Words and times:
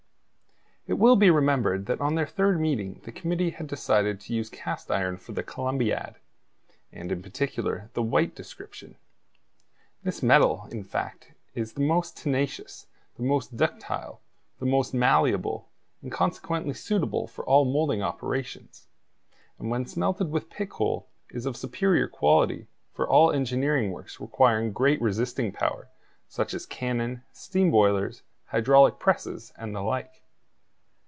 It 0.87 0.97
will 0.99 1.15
be 1.15 1.29
remembered 1.29 1.85
that 1.85 2.01
on 2.01 2.15
their 2.15 2.25
third 2.27 2.59
meeting 2.59 3.01
the 3.05 3.11
committee 3.13 3.51
had 3.51 3.67
decided 3.67 4.19
to 4.21 4.33
use 4.33 4.49
cast 4.49 4.89
iron 4.91 5.15
for 5.17 5.31
the 5.31 5.43
Columbiad, 5.43 6.15
and 6.91 7.11
in 7.11 7.21
particular 7.21 7.89
the 7.93 8.01
white 8.01 8.33
description. 8.35 8.97
This 10.03 10.21
metal, 10.23 10.67
in 10.71 10.83
fact, 10.83 11.31
is 11.53 11.73
the 11.73 11.81
most 11.87 12.17
tenacious, 12.17 12.87
the 13.15 13.21
most 13.23 13.55
ductile, 13.55 14.21
and 14.59 14.67
the 14.67 14.69
most 14.71 14.91
malleable, 14.93 15.69
and 16.01 16.11
consequently 16.11 16.73
suitable 16.73 17.27
for 17.27 17.45
all 17.45 17.63
moulding 17.63 18.01
operations; 18.01 18.87
and 19.59 19.69
when 19.69 19.85
smelted 19.85 20.29
with 20.31 20.49
pit 20.49 20.71
coal, 20.71 21.07
is 21.29 21.45
of 21.45 21.55
superior 21.55 22.07
quality 22.07 22.65
for 22.91 23.07
all 23.07 23.31
engineering 23.31 23.91
works 23.91 24.19
requiring 24.19 24.73
great 24.73 24.99
resisting 24.99 25.51
power, 25.53 25.87
such 26.27 26.55
as 26.55 26.65
cannon, 26.65 27.21
steam 27.31 27.69
boilers, 27.71 28.23
hydraulic 28.47 28.97
presses, 28.99 29.53
and 29.57 29.73
the 29.75 29.81
like. 29.81 30.17